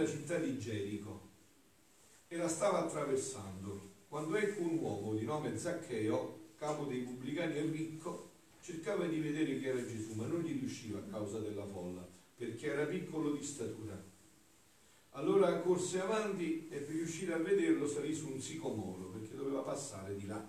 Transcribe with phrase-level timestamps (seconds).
[0.00, 1.28] nella città di Gerico
[2.28, 7.62] e la stava attraversando quando ecco un uomo di nome Zaccheo, capo dei pubblicani e
[7.62, 12.06] ricco, cercava di vedere chi era Gesù, ma non gli riusciva a causa della folla,
[12.36, 14.02] perché era piccolo di statura.
[15.10, 20.16] Allora corse avanti e per riuscire a vederlo salì su un sicomoro, perché doveva passare
[20.16, 20.44] di là.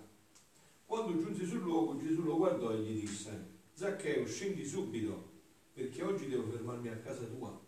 [0.84, 5.30] Quando giunse sul luogo, Gesù lo guardò e gli disse, Zaccheo, scendi subito,
[5.72, 7.61] perché oggi devo fermarmi a casa tua.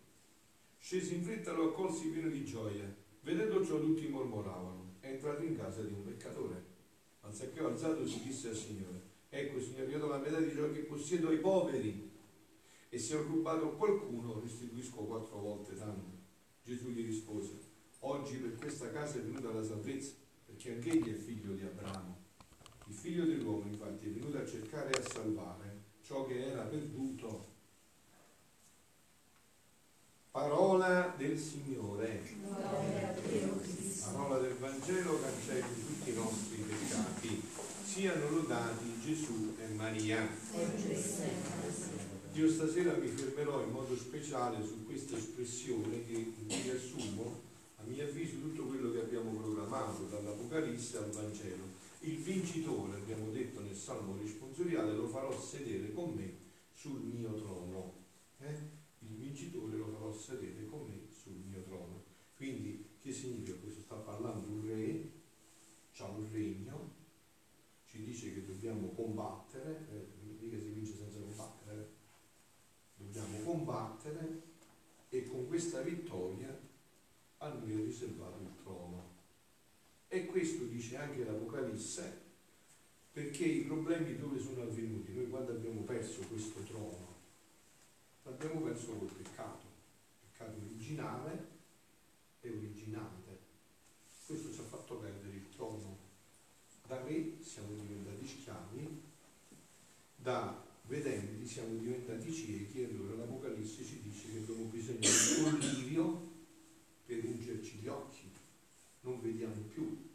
[0.85, 2.85] Scesi in fretta lo accolsi pieno di gioia.
[3.21, 6.63] Vedendo ciò tutti mormoravano, è entrato in casa di un peccatore.
[7.21, 10.71] Ma Zaccheo alzato si disse al Signore, ecco Signore, io do la metà di ciò
[10.71, 12.11] che possiedo ai poveri,
[12.87, 16.19] e se ho rubato qualcuno restituisco quattro volte tanto.
[16.63, 17.59] Gesù gli rispose,
[18.01, 20.13] oggi per questa casa è venuta la salvezza,
[20.45, 22.15] perché anche egli è figlio di Abramo.
[22.85, 27.53] Il figlio dell'uomo infatti è venuto a cercare e a salvare ciò che era perduto.
[30.35, 32.21] Parola del Signore.
[34.03, 37.41] Parola del Vangelo cancelli tutti i nostri peccati.
[37.85, 40.27] Siano lodati Gesù e Maria.
[42.33, 47.41] Io stasera mi fermerò in modo speciale su questa espressione che riassumo,
[47.77, 51.63] a mio avviso, tutto quello che abbiamo programmato dall'Apocalisse al Vangelo.
[52.01, 56.29] Il vincitore, abbiamo detto nel Salmo responsoriale, lo farò sedere con me
[56.73, 57.93] sul mio trono.
[58.39, 58.83] Eh?
[59.07, 62.03] Il vincitore lo farò sedere con me sul mio trono.
[62.35, 63.81] Quindi, che significa questo?
[63.81, 65.11] Sta parlando un re,
[65.97, 66.93] ha un regno,
[67.85, 73.03] ci dice che dobbiamo combattere, eh, mica si vince senza combattere, eh?
[73.03, 74.41] dobbiamo combattere
[75.09, 76.59] e con questa vittoria
[77.37, 79.13] a noi è riservato il trono.
[80.07, 82.23] E questo dice anche l'Apocalisse,
[83.11, 85.13] perché i problemi dove sono avvenuti?
[85.13, 87.14] Noi quando abbiamo perso questo trono,
[88.75, 89.65] l'abbiamo perso col peccato,
[90.31, 91.47] peccato originale
[92.41, 93.39] e originante.
[94.25, 95.97] Questo ci ha fatto perdere il trono.
[96.87, 99.01] Da re siamo diventati schiavi,
[100.17, 105.51] da vedenti siamo diventati ciechi e allora l'Apocalisse ci dice che abbiamo bisogno di un
[105.51, 106.33] collirio
[107.05, 108.29] per ungerci gli occhi,
[109.01, 110.13] non vediamo più.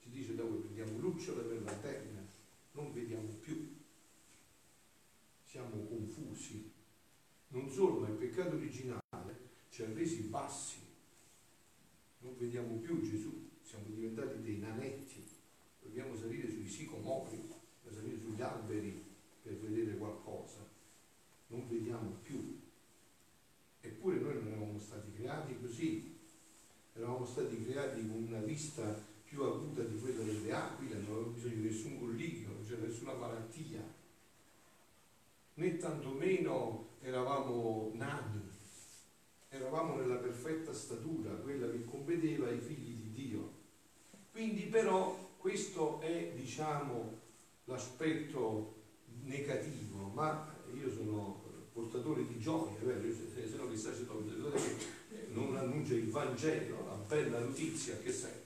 [0.00, 2.24] Ci dice dove prendiamo lucciole per la terra,
[2.72, 3.74] non vediamo più.
[5.44, 6.74] Siamo confusi.
[7.48, 9.38] Non solo, ma il peccato originale
[9.70, 10.76] ci ha resi bassi.
[12.18, 15.24] Non vediamo più Gesù, siamo diventati dei nanetti.
[15.82, 17.52] Dobbiamo salire sui sicomori,
[17.88, 19.04] salire sugli alberi
[19.42, 20.64] per vedere qualcosa.
[21.48, 22.60] Non vediamo più.
[23.80, 26.18] Eppure noi non eravamo stati creati così.
[26.94, 31.54] Eravamo stati creati con una vista più acuta di quella delle aquile, non avevamo bisogno
[31.56, 33.82] di nessun collirio, non c'era nessuna malattia.
[35.54, 38.45] Né tantomeno eravamo nani,
[39.56, 43.52] eravamo nella perfetta statura, quella che competeva ai figli di Dio.
[44.30, 47.18] Quindi però questo è, diciamo,
[47.64, 48.74] l'aspetto
[49.22, 53.02] negativo, ma io sono portatore di gioia, vero?
[53.12, 54.06] se, se no chissà se
[55.32, 58.44] non annuncia il Vangelo, la bella notizia che serve.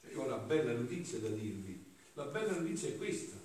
[0.00, 1.84] Cioè, io ho una bella notizia da dirvi.
[2.14, 3.36] La bella notizia è questa,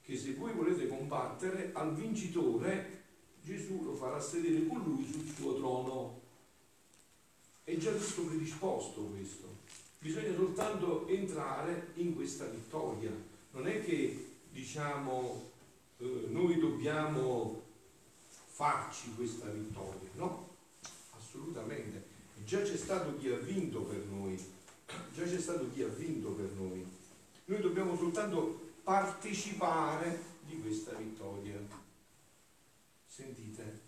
[0.00, 2.99] che se voi volete combattere al vincitore
[3.42, 6.20] Gesù lo farà sedere con lui sul suo trono.
[7.64, 9.48] È già tutto predisposto questo.
[9.98, 13.10] Bisogna soltanto entrare in questa vittoria.
[13.52, 15.50] Non è che diciamo
[15.98, 17.62] eh, noi dobbiamo
[18.46, 20.48] farci questa vittoria, no?
[21.16, 22.04] Assolutamente.
[22.44, 24.36] Già c'è stato chi ha vinto per noi,
[25.14, 26.84] già c'è stato chi ha vinto per noi.
[27.44, 31.58] Noi dobbiamo soltanto partecipare di questa vittoria.
[33.20, 33.80] Sentite,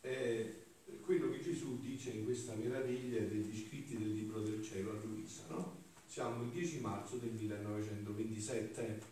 [0.00, 0.54] è
[1.00, 5.42] quello che Gesù dice in questa meraviglia degli scritti del libro del cielo a Luisa,
[5.48, 5.82] no?
[6.06, 9.02] Siamo il 10 marzo del 1927.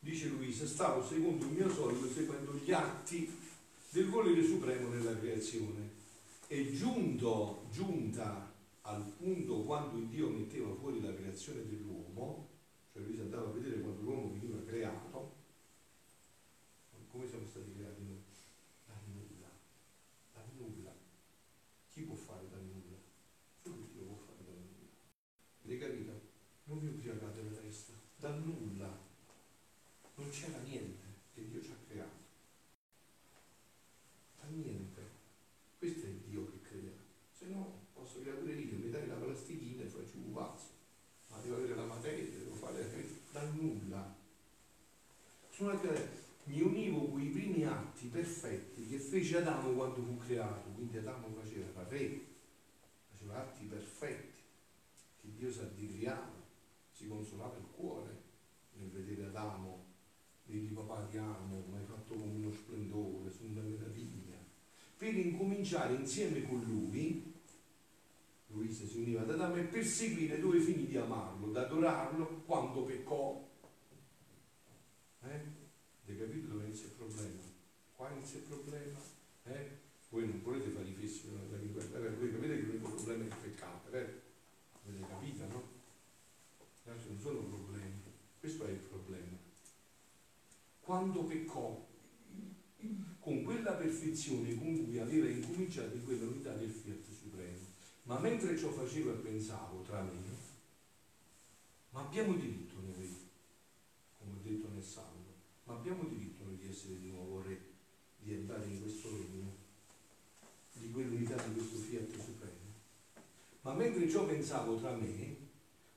[0.00, 3.34] Dice Luisa, stavo secondo il mio solito seguendo gli atti
[3.92, 5.92] del volere supremo nella creazione
[6.46, 8.52] e giunto, giunta
[8.82, 12.50] al punto quando Dio metteva fuori la creazione dell'uomo,
[12.92, 15.32] cioè Luisa andava a vedere quando l'uomo veniva creato,
[17.16, 18.22] come siamo stati creati noi?
[18.84, 19.48] Da nulla,
[20.34, 20.94] da nulla.
[21.90, 22.96] Chi può fare da nulla?
[23.62, 24.90] Solo Dio può fare da nulla.
[25.64, 26.20] Avete capito?
[26.64, 28.98] Non vi ubriacate la testa, da nulla.
[30.16, 32.24] Non c'era niente e Dio ci ha creato.
[34.40, 35.02] Da niente.
[35.78, 36.92] Questo è il Dio che crea.
[37.32, 40.68] Se no, posso creare pure io, mi dai la plastichina e faccio un pazzo.
[41.28, 41.86] Ma devo avere la
[45.58, 51.28] mi univo con i primi atti perfetti che fece Adamo quando fu creato, quindi Adamo
[51.40, 52.20] faceva re,
[53.10, 54.40] faceva atti perfetti
[55.20, 56.44] che Dio si addigriava,
[56.92, 58.22] si consolava il cuore
[58.74, 59.84] nel vedere Adamo,
[60.44, 64.36] dirgli papà ti amo, mi hai fatto come uno splendore, sono una meraviglia,
[64.98, 67.34] per incominciare insieme con lui
[68.48, 73.44] Luisa si univa ad Adamo e perseguire dove finì di amarlo, ad adorarlo quando peccò.
[75.22, 75.40] Eh?
[76.04, 77.42] Avete capito dove inizia il problema?
[78.26, 78.98] Inizia il problema.
[79.44, 79.70] Eh?
[80.08, 82.16] Voi non volete fare i fessi con la vero?
[82.16, 84.12] Voi capite che l'unico problema è il peccato, vero?
[84.84, 85.62] Avete capito, no?
[86.82, 88.02] Gli non sono problemi,
[88.40, 89.36] questo è il problema.
[90.80, 91.86] Quando peccò,
[93.20, 97.64] con quella perfezione con cui aveva incominciato in quella unità del Fiat Supremo,
[98.04, 100.12] ma mentre ciò facevo e pensavo tra me,
[101.90, 103.08] ma abbiamo diritto noi,
[104.18, 105.34] come ho detto nel Salmo,
[105.64, 107.65] ma abbiamo diritto noi di essere di nuovo re,
[108.26, 109.54] di entrare in questo regno,
[110.72, 112.74] di quell'unità di questo fiat supremo.
[113.60, 115.36] Ma mentre ciò pensavo tra me,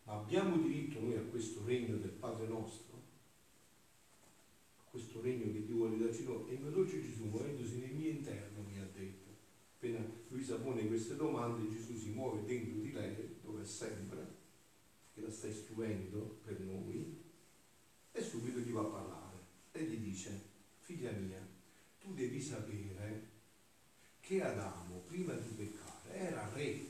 [0.03, 2.97] ma abbiamo diritto noi a questo regno del Padre nostro,
[4.77, 7.95] a questo regno che Dio vuole darci noi, e il mio dolce Gesù, muovendosi nel
[7.95, 9.29] mio interno, mi ha detto,
[9.75, 14.37] appena Luisa pone queste domande, Gesù si muove dentro di lei, dove è sempre,
[15.15, 17.17] che la sta istruendo per noi,
[18.11, 19.37] e subito gli va a parlare.
[19.71, 20.41] E gli dice,
[20.79, 21.48] figlia mia,
[22.09, 23.27] tu devi sapere
[24.19, 26.85] che Adamo, prima di peccare, era re,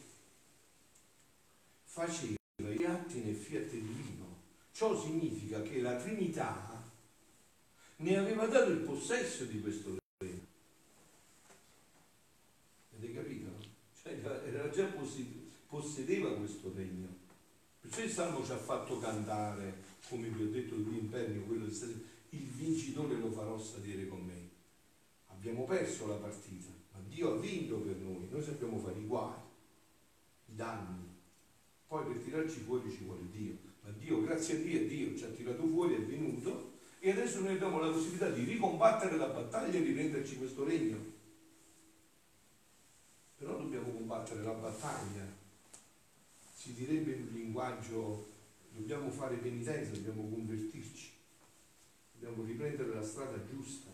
[1.83, 4.38] faceva gli atti nel fiat divino.
[4.71, 6.81] Ciò significa che la Trinità
[7.98, 9.98] ne aveva dato il possesso di questo
[14.71, 14.86] già
[15.68, 17.07] possedeva questo regno.
[17.81, 21.66] Perciò il Salmo ci ha fatto cantare, come vi ho detto qui in Pernio, quello
[21.66, 24.48] il vincitore lo farò salire con me.
[25.39, 29.33] Abbiamo perso la partita, ma Dio ha vinto per noi, noi sappiamo fare i guai,
[30.45, 31.07] i danni.
[31.88, 33.56] Poi per tirarci fuori ci vuole Dio.
[33.81, 37.53] Ma Dio, grazie a Dio, Dio ci ha tirato fuori, è venuto e adesso noi
[37.53, 41.18] abbiamo la possibilità di ricombattere la battaglia e riprenderci questo regno
[43.39, 45.25] però dobbiamo combattere la battaglia.
[46.53, 48.27] Si direbbe in linguaggio,
[48.74, 51.13] dobbiamo fare penitenza, dobbiamo convertirci,
[52.12, 53.89] dobbiamo riprendere la strada giusta.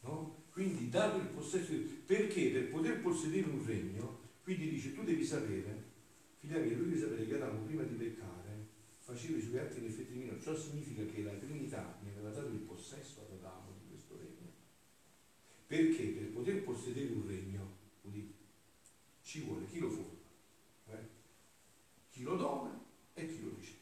[0.00, 0.45] No?
[0.56, 1.74] Quindi dato il possesso,
[2.06, 5.84] perché per poter possedere un regno, quindi dice tu devi sapere,
[6.38, 8.64] figlia mia, tu devi sapere che Adamo prima di peccare
[8.96, 12.46] faceva i suoi atti in effetti minori, ciò significa che la Trinità mi aveva dato
[12.46, 14.50] il possesso ad Adamo di questo regno.
[15.66, 18.34] Perché per poter possedere un regno, udite,
[19.24, 20.20] ci vuole chi lo forma,
[20.86, 21.06] eh?
[22.08, 22.82] chi lo dona
[23.12, 23.78] e chi lo riceve.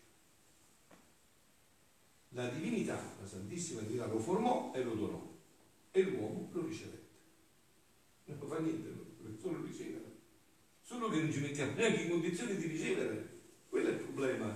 [2.30, 5.33] La divinità, la Santissima Divinità lo formò e lo donò
[5.96, 7.02] e l'uomo lo ricevette.
[8.24, 8.92] Non fa niente,
[9.40, 10.02] solo ricevere.
[10.82, 13.42] Solo che non ci mettiamo neanche in condizione di ricevere.
[13.68, 14.46] Quello è il problema.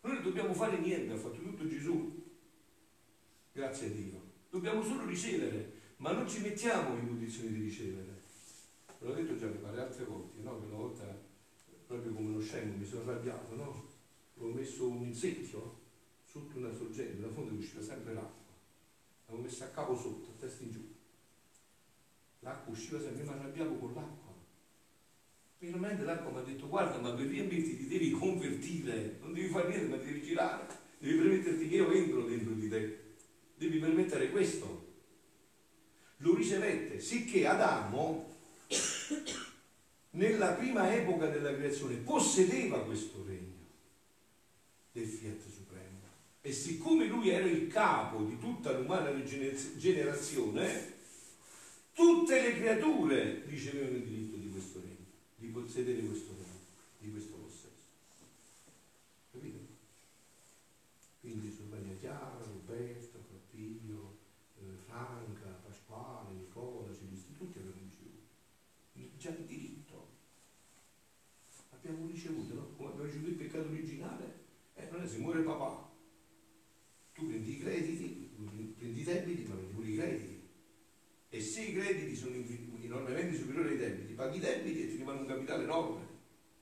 [0.00, 2.24] Noi non dobbiamo fare niente, ha fatto tutto Gesù.
[3.52, 4.20] Grazie a Dio.
[4.50, 8.22] Dobbiamo solo ricevere, ma non ci mettiamo in condizione di ricevere.
[8.98, 10.56] Ve l'ho detto già, mi pare altre volte, no?
[10.56, 11.04] Una volta,
[11.86, 13.86] proprio come uno scemo, mi sono arrabbiato, no?
[14.38, 15.78] Ho messo un secchio
[16.24, 18.47] sotto una sorgente, da fondo usciva sempre l'acqua.
[19.28, 20.94] L'avevo messo a capo sotto, a testa in giù.
[22.40, 24.34] L'acqua usciva sempre, mi arrabbiavo con l'acqua.
[25.58, 29.68] Finalmente l'acqua mi ha detto, guarda, ma per riempirti ti devi convertire, non devi fare
[29.68, 30.66] niente, ma devi girare,
[30.98, 33.14] devi permetterti che io entro dentro di te.
[33.56, 34.86] Devi permettere questo.
[36.18, 38.34] Lo ricevette, sicché Adamo
[40.10, 43.66] nella prima epoca della creazione possedeva questo regno
[44.92, 45.42] del Fiat
[46.48, 50.94] e siccome lui era il capo di tutta l'umana generazione,
[51.92, 55.04] tutte le creature ricevevano il diritto di questo regno,
[55.36, 56.58] di possedere questo regno,
[57.00, 57.68] di questo possesso.
[59.30, 59.58] Capito?
[61.20, 64.16] Quindi Sorvania Chiara, Roberto, Cappiglio,
[64.58, 67.76] eh, Franca, Pasquale, Nicola, Celisti, tutti avevano
[69.18, 70.06] già il diritto.
[71.70, 72.68] Abbiamo ricevuto, no?
[72.76, 75.90] Come abbiamo ricevuto il peccato originale, eh, non è se muore papà.
[77.18, 78.30] Tu prendi i crediti,
[78.78, 80.40] prendi i debiti, ma prendi pure i crediti.
[81.30, 82.34] E se i crediti sono
[82.80, 86.06] enormemente superiori ai debiti, paghi i debiti e ti rimane un capitale enorme.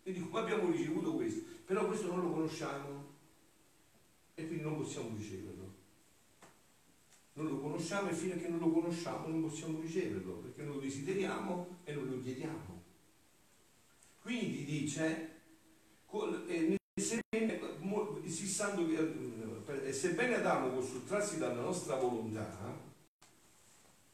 [0.02, 1.42] Quindi come abbiamo ricevuto questo?
[1.64, 3.14] Però questo non lo conosciamo
[4.34, 5.56] e quindi non possiamo riceverlo
[7.36, 10.76] non lo conosciamo e fino a che non lo conosciamo non possiamo riceverlo, perché non
[10.76, 12.82] lo desideriamo e non lo chiediamo.
[14.22, 15.42] Quindi dice,
[16.06, 16.75] che,
[18.26, 22.76] e sebbene Adamo può sottrarsi dalla nostra volontà,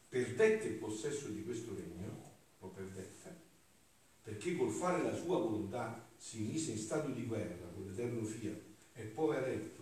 [0.09, 3.35] perdette il possesso di questo regno, lo perdette,
[4.23, 8.61] perché col fare la sua volontà si mise in stato di guerra con l'eterno fiat
[8.93, 9.81] e poveretto,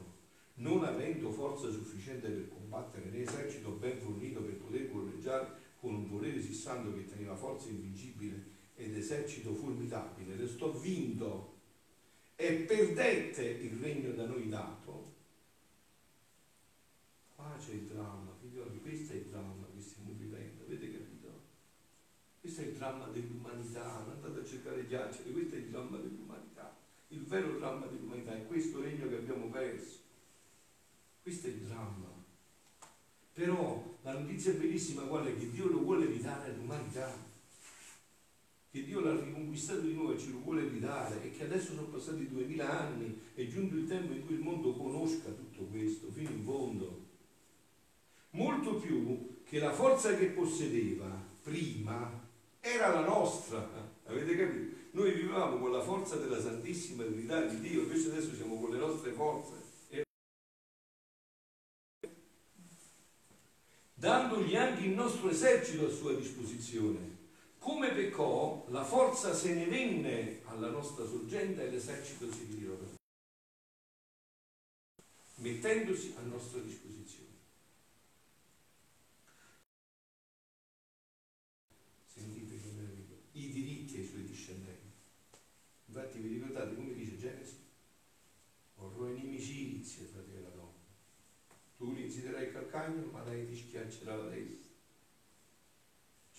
[0.55, 5.49] non avendo forza sufficiente per combattere né esercito ben fornito per poter correggiare
[5.81, 11.59] con un volere sissando che teneva forza invincibile ed esercito formidabile, restò vinto
[12.41, 15.13] e perdette il regno da noi dato,
[17.35, 21.41] qua c'è il dramma, figlioli, questo è il dramma che stiamo vivendo, avete capito?
[22.41, 26.75] Questo è il dramma dell'umanità, non andate a cercare ghiaccioli, questo è il dramma dell'umanità,
[27.09, 29.99] il vero dramma dell'umanità è questo regno che abbiamo perso,
[31.21, 32.09] questo è il dramma.
[33.35, 35.37] Però la notizia bellissima qual è?
[35.37, 37.15] Che Dio lo vuole ridare all'umanità
[38.71, 41.89] che Dio l'ha riconquistato di nuovo e ce lo vuole ridare e che adesso sono
[41.89, 46.31] passati duemila anni, è giunto il tempo in cui il mondo conosca tutto questo fino
[46.31, 47.09] in fondo.
[48.31, 51.09] Molto più che la forza che possedeva
[51.43, 52.29] prima
[52.61, 53.69] era la nostra,
[54.07, 54.77] avete capito?
[54.93, 58.79] Noi vivevamo con la forza della Santissima Trinità di Dio, invece adesso siamo con le
[58.79, 59.59] nostre forze.
[64.01, 67.20] dandogli anche il nostro esercito a sua disposizione
[67.61, 72.75] come peccò, la forza se ne venne alla nostra sorgente e l'esercito si ritirò
[75.41, 77.29] mettendosi a nostra disposizione.
[82.07, 83.17] Sentite che meraviglia.
[83.33, 84.89] I diritti ai suoi discendenti.
[85.87, 87.57] Infatti vi ricordate come dice Genesi?
[88.77, 90.69] Orrò inimicizia tra te e la donna.
[91.77, 94.70] Tu li insiderai il calcagno, ma lei ti schiaccerà la testa.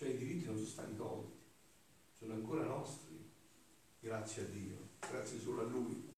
[0.01, 1.37] Cioè i diritti non sono stati tolti,
[2.17, 3.23] sono ancora nostri,
[3.99, 6.09] grazie a Dio, grazie solo a Lui.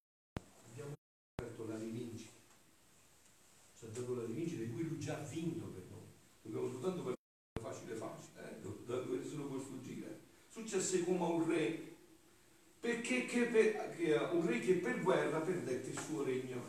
[0.69, 0.93] Abbiamo
[1.35, 2.31] aperto la rivincita,
[3.77, 6.07] ci ha dato la rivincita di cui Lui già ha vinto per noi.
[6.43, 7.13] Dobbiamo soltanto per
[7.61, 8.61] facile facile, eh?
[8.85, 10.19] da dove lo puoi sfuggire.
[10.47, 11.95] Successe come a un re,
[12.79, 16.63] perché che per, che un re che per guerra perdette il suo regno.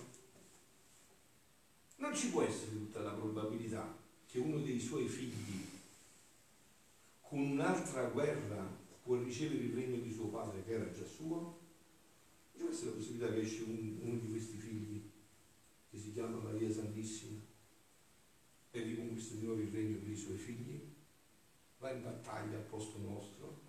[1.99, 5.74] Non ci può essere tutta la probabilità che uno dei suoi figli
[7.35, 8.65] un'altra guerra
[9.03, 11.63] può ricevere il regno di suo padre che era già suo?
[12.57, 15.11] C'è questa la possibilità che esce un, uno di questi figli
[15.91, 17.41] che si chiama Maria Santissima
[18.71, 20.81] e riconquista di nuovo il regno per i suoi figli?
[21.79, 23.61] Va in battaglia al posto nostro,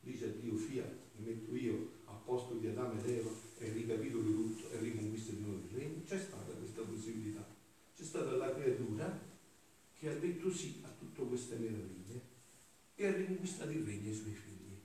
[0.00, 4.22] dice a Dio fiat, mi metto io al posto di Adamo ed Eva e ricapitolo
[4.22, 6.02] tutto e riconquista di nuovo il regno?
[6.04, 7.44] C'è stata questa possibilità.
[7.94, 9.26] C'è stata la creatura
[9.92, 11.97] che ha detto sì a tutte queste meraviglie
[13.00, 14.76] e ha riconquistato il regno ai suoi figli.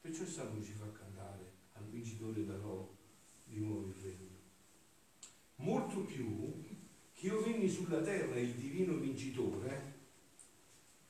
[0.00, 2.90] Perciò il Salmo ci fa cantare al vincitore darò
[3.44, 4.38] di nuovo il regno.
[5.56, 6.64] Molto più
[7.12, 9.98] che io venni sulla terra il divino vincitore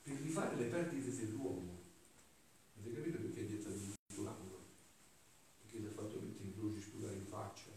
[0.02, 1.78] per rifare le perdite dell'uomo.
[2.80, 4.64] Avete capito perché è dettato di tutto l'angolo?
[5.60, 7.70] Perché si è fatto mettere in croce, sputare in faccia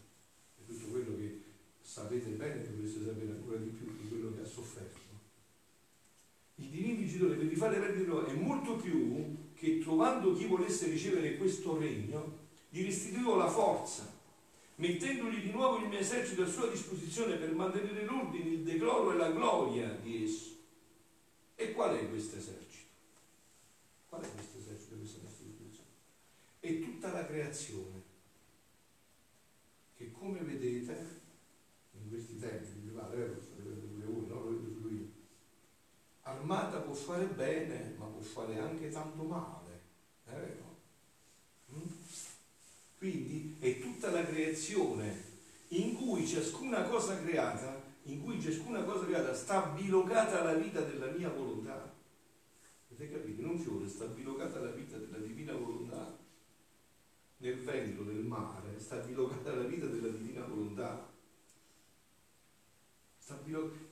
[0.57, 1.43] e tutto quello che
[1.81, 5.03] sapete bene dovreste sapere ancora di più di quello che ha sofferto
[6.55, 11.38] il divino vincitore per rifare le perdite è molto più che trovando chi volesse ricevere
[11.38, 14.12] questo regno, gli restituivo la forza,
[14.75, 19.17] mettendogli di nuovo il mio esercito a sua disposizione per mantenere l'ordine, il decoro e
[19.17, 20.51] la gloria di esso.
[21.55, 22.91] E qual è questo esercito?
[24.09, 25.89] Qual è questo esercito, questa nostra disposizione?
[26.59, 28.01] È tutta la creazione
[29.95, 31.21] che come vedete
[31.91, 32.93] in questi tempi, mi
[36.43, 39.81] armata può fare bene, ma può fare anche tanto male,
[40.25, 40.75] è vero?
[41.73, 41.88] Mm?
[42.97, 45.31] Quindi è tutta la creazione
[45.69, 51.10] in cui ciascuna cosa creata, in cui ciascuna cosa creata sta bilocata alla vita della
[51.12, 51.95] mia volontà.
[52.91, 53.39] Avete capito?
[53.39, 56.17] In un fiore sta bilocata la vita della divina volontà.
[57.38, 61.10] Nel vento del mare sta bilocata la vita della divina volontà.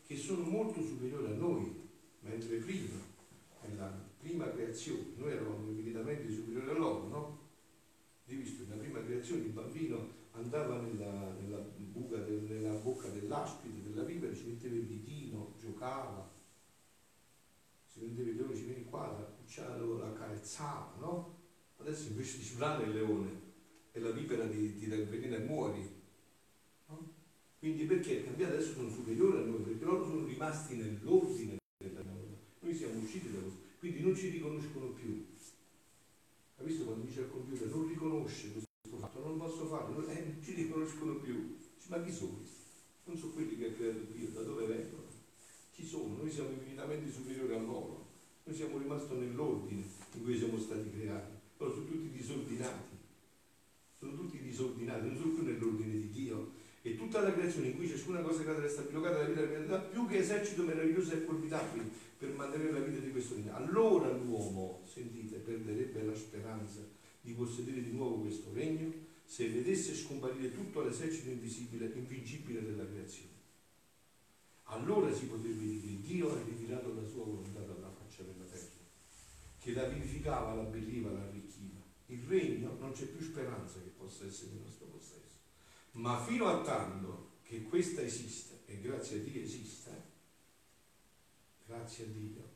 [0.05, 1.89] Che sono molto superiori a noi
[2.19, 2.99] mentre prima,
[3.61, 7.39] nella prima creazione, noi eravamo infinitamente superiori a loro, no?
[8.27, 8.35] Hai
[9.21, 14.85] creazione il bambino andava nella, nella, buca nella bocca dell'aspide, della vipera, ci metteva il
[14.85, 16.29] ditino, giocava,
[17.85, 21.37] si prendeva il leone, ci viene qua, la cucciara la carezzava, no?
[21.77, 23.41] Adesso invece ti sprana il leone
[23.91, 25.99] e la vipera ti, ti dà il e muori.
[26.87, 27.09] No?
[27.59, 28.17] Quindi perché?
[28.17, 31.59] Perché adesso sono superiori a noi, perché loro sono rimasti nell'ordine
[32.59, 35.25] noi siamo usciti da questo, quindi non ci riconoscono più.
[36.57, 38.70] Ha visto quando dice al computer non riconosce questo
[39.31, 41.57] non posso farlo, eh, non ci riconoscono più,
[41.87, 42.39] Ma chi sono?
[43.05, 45.03] Non sono quelli che ha creato Dio, da dove vengono?
[45.73, 46.17] Chi sono?
[46.17, 48.07] Noi siamo infinitamente superiori a loro.
[48.43, 49.83] Noi siamo rimasti nell'ordine
[50.13, 52.99] in cui siamo stati creati, però sono tutti disordinati.
[53.97, 56.59] Sono tutti disordinati, non sono più nell'ordine di Dio.
[56.81, 60.07] E tutta la creazione in cui ciascuna cosa che resta bilocata dalla vita della più
[60.07, 61.85] che esercito meraviglioso e formidabile
[62.17, 63.55] per mantenere la vita di questo regno.
[63.55, 66.79] Allora l'uomo, sentite, perderebbe la speranza
[67.21, 73.29] di possedere di nuovo questo regno se vedesse scomparire tutto l'esercito invisibile, invincibile della creazione.
[74.63, 78.83] Allora si potrebbe dire che Dio ha ritirato la sua volontà dalla faccia della terra,
[79.57, 81.79] che la vivificava, la belliva, la arricchiva.
[82.07, 85.39] Il regno non c'è più speranza che possa essere il nostro possesso.
[85.91, 89.91] Ma fino a tanto che questa esiste, e grazie a Dio esiste,
[91.67, 92.49] grazie a Dio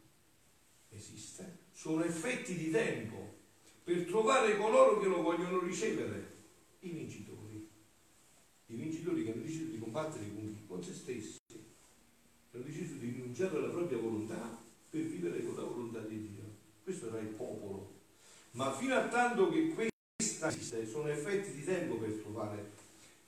[0.90, 3.34] esiste, sono effetti di tempo
[3.82, 6.35] per trovare coloro che lo vogliono ricevere
[6.88, 7.70] i vincitori,
[8.68, 11.60] i vincitori che hanno deciso di combattere con, con se stessi, che
[12.52, 16.44] hanno deciso di rinunciare alla propria volontà per vivere con la volontà di Dio.
[16.84, 17.94] Questo era il popolo.
[18.52, 22.72] Ma fino a tanto che questa esiste, sono effetti di tempo per trovare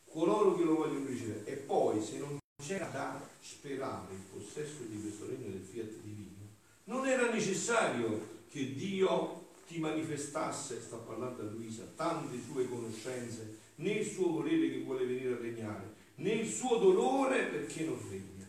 [0.06, 1.46] coloro che lo vogliono ricevere.
[1.46, 6.46] E poi, se non c'era da sperare il possesso di questo regno del fiat divino,
[6.86, 9.37] non era necessario che Dio
[9.68, 15.06] ti manifestasse, sta parlando a Luisa, tante sue conoscenze, né il suo volere che vuole
[15.06, 18.48] venire a regnare, né il suo dolore perché non regna.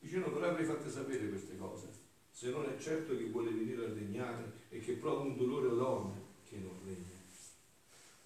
[0.00, 1.88] Dice no, però avrei fatto sapere queste cose,
[2.30, 5.74] se non è certo che vuole venire a regnare e che prova un dolore o
[5.74, 7.14] dorme, che non regna.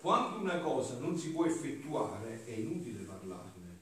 [0.01, 3.79] Quando una cosa non si può effettuare è inutile parlarne.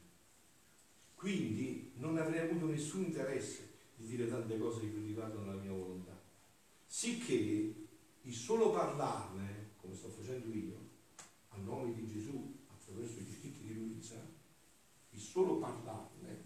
[1.14, 6.20] Quindi non avrei avuto nessun interesse di dire tante cose che riguardano la mia volontà.
[6.87, 7.77] Sicché
[8.28, 10.76] il solo parlarne, come sto facendo io,
[11.48, 14.22] a nome di Gesù, attraverso gli scritti di Luisa,
[15.10, 16.44] il solo parlarne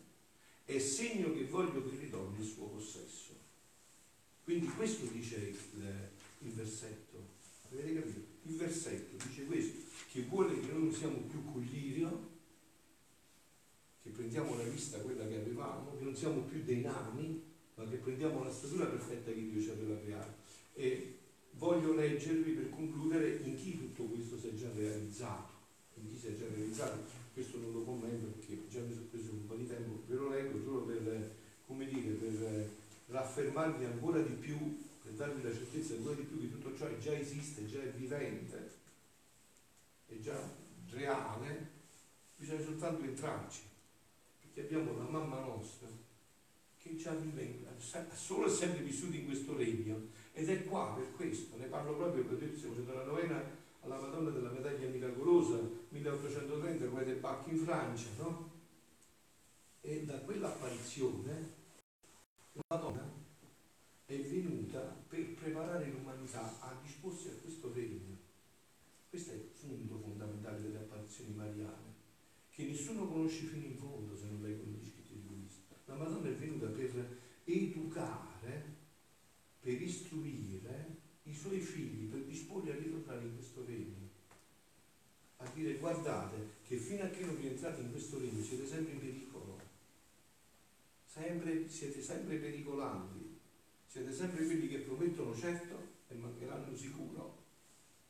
[0.65, 3.33] è segno che voglio che ritorni il suo possesso.
[4.45, 7.31] Quindi questo dice il, il versetto.
[7.69, 8.21] Avete capito?
[8.45, 9.81] Il versetto dice questo,
[10.13, 12.31] che vuole che noi non siamo più con lirio,
[14.03, 17.43] che prendiamo la vista quella che avevamo, che non siamo più dei nani,
[17.75, 20.35] ma che prendiamo la statura perfetta che Dio ci aveva creato.
[20.75, 21.17] E
[21.53, 25.51] voglio leggervi per concludere in chi tutto questo si è già realizzato.
[25.95, 29.31] In chi si è già realizzato, questo non lo commento perché già mi sono preso
[29.33, 31.35] un po' di tempo, ve lo leggo solo per,
[31.67, 32.71] come dire, per
[33.09, 37.17] raffermarvi ancora di più, per darvi la certezza ancora di più che tutto ciò già
[37.17, 38.71] esiste, già è vivente,
[40.09, 40.37] è già
[40.91, 41.69] reale,
[42.37, 43.61] bisogna soltanto entrarci,
[44.41, 45.89] perché abbiamo la mamma nostra
[46.83, 47.61] che già vive,
[48.15, 52.25] solo e sempre vissuto in questo regno ed è qua per questo, ne parlo proprio
[52.25, 57.59] perché stiamo facendo la novena alla Madonna della medaglia miracolosa 1830, come del Bacchi in
[57.59, 58.51] Francia, no?
[59.81, 61.61] E da quell'apparizione
[62.53, 63.13] la Madonna
[64.07, 68.17] è venuta per preparare l'umanità a disporsi a questo regno.
[69.11, 71.95] Questo è il punto fondamentale delle apparizioni mariane,
[72.51, 75.59] che nessuno conosce fino in fondo se non gli scritti di Luisa.
[75.87, 78.32] La Madonna è venuta per educare
[79.63, 84.11] per istruire i suoi figli, per disporli a ritornare in questo regno.
[85.37, 89.01] A dire guardate che fino a che non rientrate in questo regno siete sempre in
[89.01, 89.61] pericolo,
[91.07, 93.39] sempre, siete sempre pericolanti,
[93.87, 97.39] siete sempre quelli che promettono certo e mancheranno sicuro,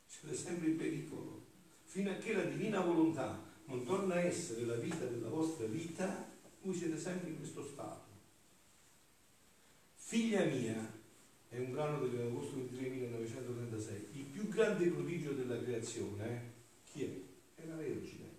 [0.07, 1.45] siete sempre in pericolo.
[1.85, 6.31] Fino a che la divina volontà non torna a essere la vita della vostra vita,
[6.63, 8.11] voi siete sempre in questo stato.
[9.95, 10.92] Figlia mia,
[11.53, 14.07] è un brano dell'agosto 23 1936.
[14.13, 16.53] Il più grande prodigio della creazione,
[16.91, 17.61] chi è?
[17.61, 18.31] È la Vergine.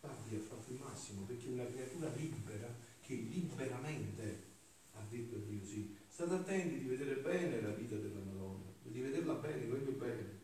[0.00, 4.42] Pardi ha fatto il massimo perché è una creatura libera che liberamente
[4.92, 5.96] ha detto a Dio sì.
[6.06, 10.36] State attenti di vedere bene la vita della Madonna, di vederla bene, proprio bene.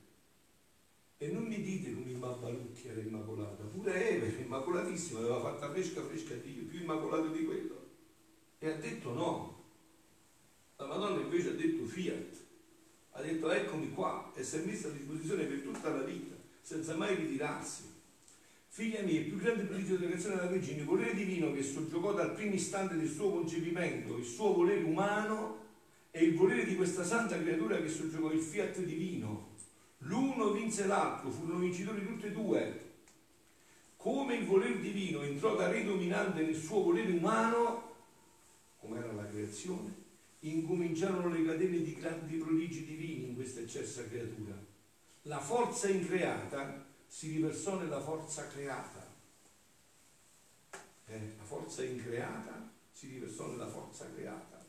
[1.19, 5.71] E non mi dite come il Babbalucchi era immacolata, pure Eva era immacolatissima, aveva fatta
[5.71, 7.83] fresca fresca Dio, più immacolato di quello.
[8.59, 9.54] E ha detto no,
[10.77, 12.37] la Madonna invece ha detto fiat,
[13.13, 16.97] ha detto eccomi qua e si è messa a disposizione per tutta la vita, senza
[16.97, 17.93] mai ritirarsi.
[18.69, 22.13] Figlia mia, il più grande prodigio della creazione della Vergine, il volere divino che soggiogò
[22.13, 25.63] dal primo istante del suo concepimento, il suo volere umano
[26.11, 29.53] e il volere di questa santa creatura che soggiogò il fiat divino.
[29.99, 32.81] L'uno vinse l'altro, furono vincitori tutti e due.
[33.97, 37.93] Come il volere divino entrò da re dominante nel suo volere umano,
[38.81, 40.04] come era la creazione,
[40.51, 44.55] incominciarono le catene di grandi prodigi divini in questa eccessa creatura.
[45.23, 49.13] La forza increata si riversò nella forza creata.
[51.07, 54.63] Eh, la forza increata si riversò nella forza creata.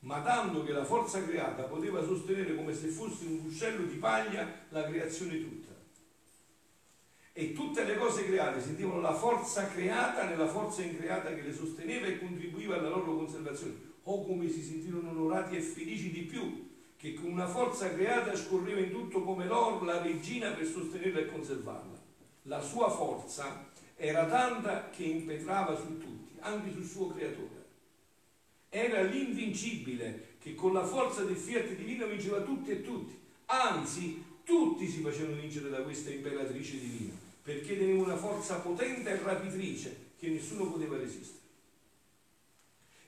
[0.00, 4.66] Ma tanto che la forza creata poteva sostenere come se fosse un ruscello di paglia
[4.70, 5.72] la creazione tutta.
[7.32, 12.06] E tutte le cose create sentivano la forza creata nella forza increata che le sosteneva
[12.06, 13.92] e contribuiva alla loro conservazione.
[14.04, 18.80] O come si sentirono onorati e felici di più che con una forza creata scorreva
[18.80, 22.02] in tutto come l'oro la regina per sostenerla e conservarla.
[22.42, 27.62] La sua forza era tanta che impetrava su tutti, anche sul suo creatore.
[28.68, 33.16] Era l'invincibile che con la forza del fiat divino vinceva tutti e tutti.
[33.46, 39.22] Anzi, tutti si facevano vincere da questa imperatrice divina, perché teneva una forza potente e
[39.22, 41.43] rapitrice che nessuno poteva resistere.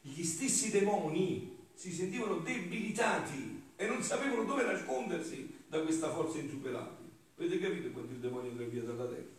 [0.06, 7.10] Gli stessi demoni si sentivano debilitati e non sapevano dove nascondersi da questa forza insuperabile.
[7.36, 9.34] Avete capito quando il demonio andrà via dalla terra?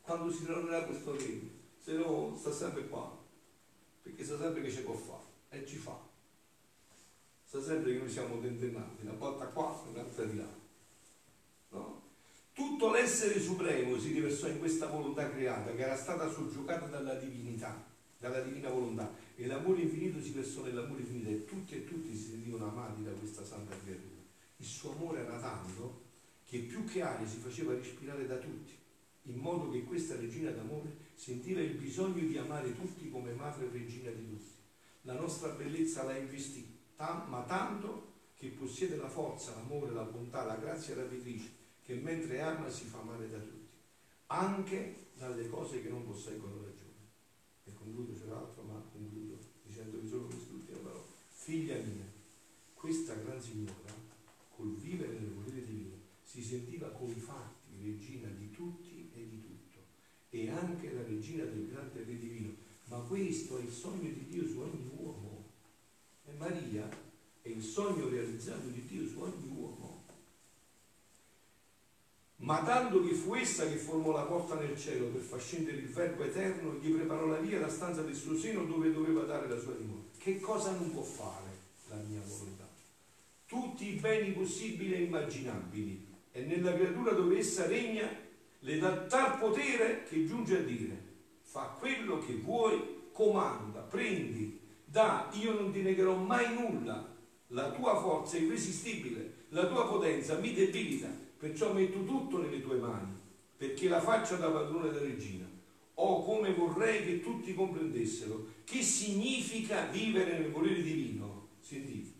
[0.00, 3.14] Quando si tornerà questo regno, se no sta sempre qua,
[4.02, 6.00] perché sa sempre che ci può fare e ci fa.
[7.44, 10.48] Sa sempre che noi siamo tentennati, una volta qua e un'altra di là.
[11.70, 12.02] No?
[12.54, 17.84] Tutto l'essere supremo si riversò in questa volontà creata che era stata soggiogata dalla divinità,
[18.18, 22.30] dalla divina volontà e l'amore infinito si versò nell'amore infinito e tutti e tutti si
[22.30, 24.14] sentivano amati da questa santa creatura.
[24.56, 26.04] Il suo amore era tanto
[26.44, 28.72] che più che aria si faceva respirare da tutti,
[29.24, 34.10] in modo che questa regina d'amore sentiva il bisogno di amare tutti come madre regina
[34.10, 34.54] di tutti.
[35.02, 40.56] La nostra bellezza la investì, ma tanto che possiede la forza, l'amore, la bontà, la
[40.56, 41.50] grazia rapitrice,
[41.84, 43.68] che mentre ama si fa amare da tutti,
[44.28, 46.84] anche dalle cose che non posseggono ragione.
[47.64, 51.04] E concludo, c'è l'altro, ma concludo dicendovi solo quest'ultima parola.
[51.46, 52.04] Figlia mia,
[52.74, 53.94] questa gran signora,
[54.56, 59.78] col vivere nel volere divino, si sentiva coi fatti regina di tutti e di tutto,
[60.30, 62.52] e anche la regina del grande re divino.
[62.86, 65.44] Ma questo è il sogno di Dio su ogni uomo.
[66.24, 66.90] E Maria
[67.40, 69.85] è il sogno realizzato di Dio su ogni uomo
[72.38, 75.88] ma tanto che fu essa che formò la porta nel cielo per far scendere il
[75.88, 79.58] Verbo eterno gli preparò la via, la stanza del suo seno dove doveva dare la
[79.58, 80.02] sua dimora.
[80.18, 82.68] Che cosa non può fare la mia volontà?
[83.46, 88.08] Tutti i beni possibili e immaginabili e nella creatura dove essa regna
[88.58, 91.04] le dà tal potere che giunge a dire
[91.40, 97.14] fa quello che vuoi, comanda, prendi, dà, io non ti negherò mai nulla,
[97.48, 102.76] la tua forza è irresistibile, la tua potenza mi debilita, perciò metto tutto nelle tue
[102.76, 103.12] mani,
[103.56, 105.44] perché la faccia da padrone da regina.
[105.98, 112.10] O come vorrei che tutti comprendessero che significa vivere nel volere divino, sentite,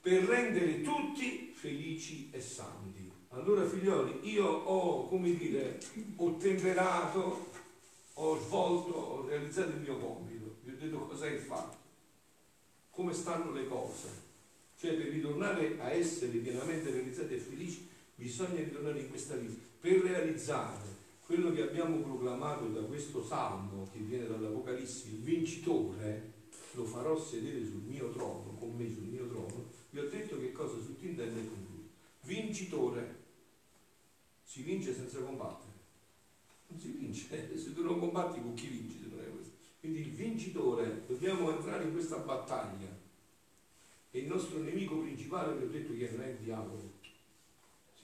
[0.00, 3.10] per rendere tutti felici e santi.
[3.30, 5.80] Allora figlioli, io ho, come dire,
[6.16, 7.50] ho temperato,
[8.12, 11.76] ho svolto, ho realizzato il mio compito, vi ho detto cosa è fatto,
[12.90, 14.22] come stanno le cose.
[14.78, 20.00] Cioè per ritornare a essere pienamente realizzati e felici bisogna ritornare in questa vita per
[20.00, 20.92] realizzare
[21.26, 26.32] quello che abbiamo proclamato da questo salmo che viene dall'Apocalisse, il vincitore
[26.72, 30.52] lo farò sedere sul mio trono, con me sul mio trono, vi ho detto che
[30.52, 31.82] cosa sottintende e concludo.
[32.22, 33.22] Vincitore
[34.42, 35.72] si vince senza combattere.
[36.68, 39.52] Non si vince, se tu non combatti con chi vinci se non è questo.
[39.80, 43.02] Quindi il vincitore, dobbiamo entrare in questa battaglia.
[44.10, 46.93] E il nostro nemico principale, vi ho detto che non è il diavolo,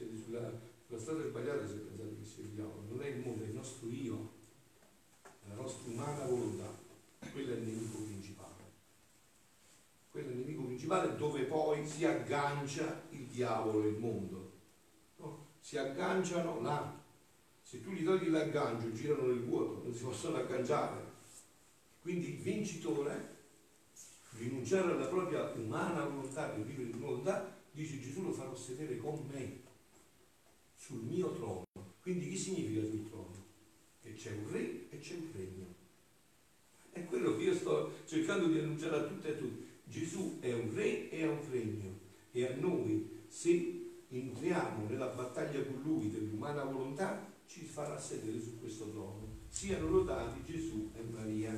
[0.01, 0.51] siete sulla,
[0.87, 3.55] sulla strada sbagliata se pensate che sia il diavolo, non è il mondo, è il
[3.55, 4.33] nostro io,
[5.47, 6.79] la nostra umana volontà,
[7.31, 8.49] quello è il nemico principale.
[10.11, 14.53] Quello è il nemico principale dove poi si aggancia il diavolo e il mondo.
[15.17, 15.47] No?
[15.61, 16.99] Si agganciano là.
[17.63, 21.09] Se tu gli togli l'aggancio, girano nel vuoto, non si possono agganciare.
[22.01, 23.37] Quindi il vincitore,
[24.39, 29.25] rinunciare alla propria umana volontà per vivere di volontà, dice Gesù lo farò sedere con
[29.31, 29.69] me
[30.91, 31.65] sul mio trono.
[32.03, 33.47] Quindi che significa sul trono?
[34.03, 35.67] Che c'è un re e c'è un regno.
[36.91, 39.69] È quello che io sto cercando di annunciare a tutti e a tutti.
[39.85, 41.99] Gesù è un re e ha un regno
[42.33, 48.59] e a noi, se entriamo nella battaglia con lui dell'umana volontà, ci farà sedere su
[48.59, 49.39] questo trono.
[49.49, 51.53] Siano lodati Gesù e Maria.